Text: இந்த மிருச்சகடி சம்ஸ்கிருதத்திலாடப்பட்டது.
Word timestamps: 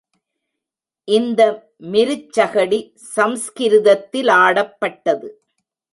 இந்த 1.07 1.41
மிருச்சகடி 1.91 2.79
சம்ஸ்கிருதத்திலாடப்பட்டது. 3.15 5.29